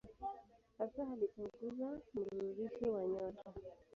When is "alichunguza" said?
1.11-2.01